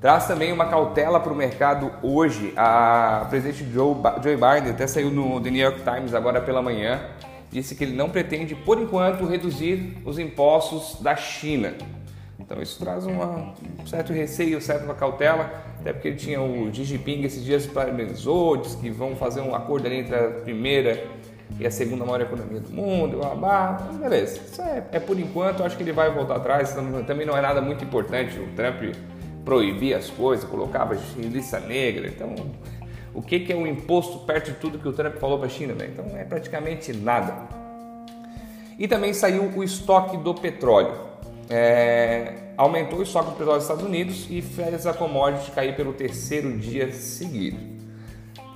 [0.00, 2.52] Traz também uma cautela para o mercado hoje.
[2.56, 7.00] A presidente Joe, Joe Biden até saiu no The New York Times agora pela manhã
[7.50, 11.74] disse que ele não pretende, por enquanto, reduzir os impostos da China.
[12.38, 15.50] Então isso traz uma, um certo receio, certa cautela,
[15.80, 19.54] até porque ele tinha o Xi Jinping esses dias parabenizou, disse que vão fazer um
[19.54, 21.06] acordo ali entre a primeira
[21.58, 24.40] e a segunda maior economia do mundo, blá, blá, mas beleza.
[24.40, 26.74] Isso é, é por enquanto, acho que ele vai voltar atrás,
[27.06, 28.94] também não é nada muito importante o Trump
[29.44, 32.34] proibir as coisas, colocava lista negra, então
[33.16, 35.50] o que, que é um imposto perto de tudo que o Trump falou para a
[35.50, 35.74] China?
[35.74, 35.88] Né?
[35.90, 37.34] Então é praticamente nada.
[38.78, 40.92] E também saiu o estoque do petróleo.
[41.48, 45.94] É, aumentou o estoque do petróleo dos Estados Unidos e fez a commodity cair pelo
[45.94, 47.56] terceiro dia seguido.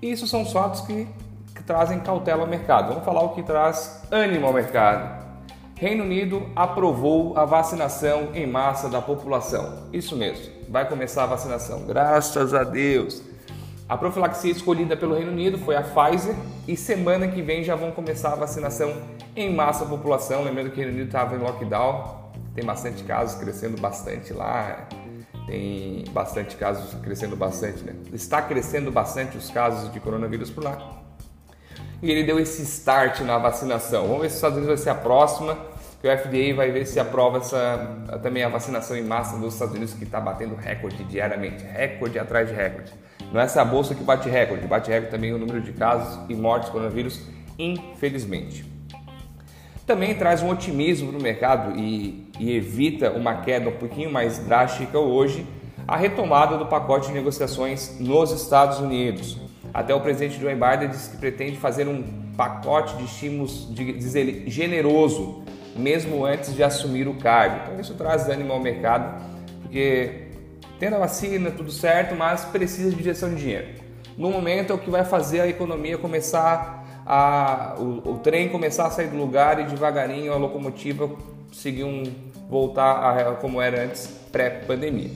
[0.00, 1.06] Isso são fatos que,
[1.54, 2.88] que trazem cautela ao mercado.
[2.88, 5.26] Vamos falar o que traz ânimo ao mercado.
[5.74, 9.90] Reino Unido aprovou a vacinação em massa da população.
[9.92, 11.84] Isso mesmo, vai começar a vacinação.
[11.84, 13.35] Graças a Deus.
[13.88, 16.34] A profilaxia escolhida pelo Reino Unido foi a Pfizer
[16.66, 18.92] e semana que vem já vão começar a vacinação
[19.36, 20.42] em massa da população.
[20.42, 24.88] Lembrando que o Reino Unido estava em lockdown, tem bastante casos crescendo bastante lá,
[25.46, 27.94] tem bastante casos crescendo bastante, né?
[28.12, 31.04] Está crescendo bastante os casos de coronavírus por lá.
[32.02, 34.08] E ele deu esse start na vacinação.
[34.08, 35.56] Vamos ver se os Estados Unidos vai ser a próxima
[36.06, 39.74] que o FDA vai ver se aprova essa, também a vacinação em massa dos Estados
[39.74, 42.92] Unidos, que está batendo recorde diariamente, recorde atrás de recorde.
[43.32, 46.34] Não é essa bolsa que bate recorde, bate recorde também o número de casos e
[46.34, 47.20] mortes por coronavírus,
[47.58, 48.64] infelizmente.
[49.84, 54.98] Também traz um otimismo no mercado e, e evita uma queda um pouquinho mais drástica
[54.98, 55.46] hoje,
[55.88, 59.38] a retomada do pacote de negociações nos Estados Unidos.
[59.72, 62.02] Até o presidente Joe Biden disse que pretende fazer um
[62.36, 63.68] pacote de estímulos,
[64.14, 65.44] ele, generoso
[65.78, 67.60] mesmo antes de assumir o cargo.
[67.62, 69.22] Então isso traz ânimo ao mercado,
[69.62, 70.28] porque
[70.78, 73.68] tendo a vacina, tudo certo, mas precisa de direção de dinheiro.
[74.16, 78.86] No momento é o que vai fazer a economia começar a o, o trem começar
[78.86, 81.08] a sair do lugar e devagarinho a locomotiva
[81.52, 82.02] seguir um
[82.48, 85.10] voltar a como era antes pré-pandemia.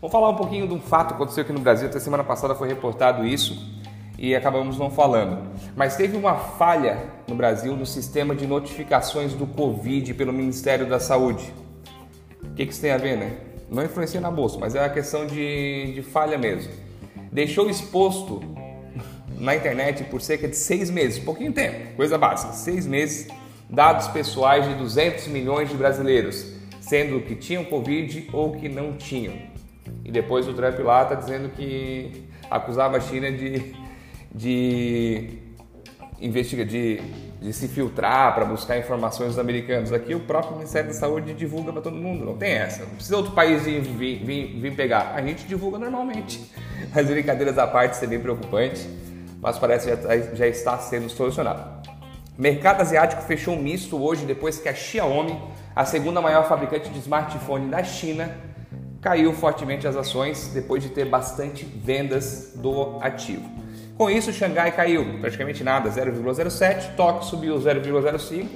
[0.00, 1.88] Vamos falar um pouquinho de um fato que aconteceu aqui no Brasil.
[1.88, 3.75] Até semana passada foi reportado isso
[4.18, 5.50] e acabamos não falando.
[5.74, 10.98] Mas teve uma falha no Brasil no sistema de notificações do Covid pelo Ministério da
[10.98, 11.52] Saúde.
[12.42, 13.32] O que, que isso tem a ver, né?
[13.70, 16.72] Não influencia na bolsa, mas é uma questão de, de falha mesmo.
[17.32, 18.40] Deixou exposto
[19.38, 23.28] na internet por cerca de seis meses, pouquinho tempo, coisa básica, seis meses,
[23.68, 29.34] dados pessoais de 200 milhões de brasileiros, sendo que tinham Covid ou que não tinham.
[30.04, 33.74] E depois o Trump lá está dizendo que acusava a China de
[34.36, 35.38] de
[36.20, 37.00] investiga de,
[37.40, 39.92] de se filtrar para buscar informações dos americanos.
[39.92, 42.82] Aqui o próprio Ministério da Saúde divulga para todo mundo, não tem essa.
[42.84, 45.14] Não precisa outro país vir, vir, vir, pegar.
[45.14, 46.50] A gente divulga normalmente.
[46.94, 48.88] As brincadeiras à parte, isso é bem preocupante,
[49.40, 51.76] mas parece que já, já está sendo solucionado.
[52.38, 55.40] Mercado asiático fechou misto hoje depois que a Xiaomi,
[55.74, 58.30] a segunda maior fabricante de smartphone da China,
[59.00, 63.65] caiu fortemente as ações depois de ter bastante vendas do ativo.
[63.96, 68.46] Com isso, Xangai caiu praticamente nada, 0,07, Tóquio subiu 0,05,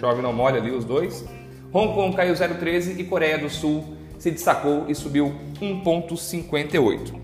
[0.00, 1.24] chove não molha ali os dois.
[1.72, 7.14] Hong Kong caiu 0,13 e Coreia do Sul se destacou e subiu 1,58.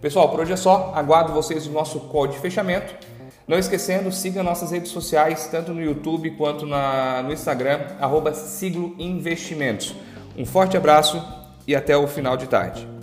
[0.00, 0.92] Pessoal, por hoje é só.
[0.94, 2.94] Aguardo vocês no nosso call de fechamento.
[3.46, 8.94] Não esquecendo, siga nossas redes sociais, tanto no YouTube quanto na, no Instagram, arroba Siglo
[8.98, 9.94] Investimentos.
[10.36, 11.22] Um forte abraço
[11.66, 12.95] e até o final de tarde.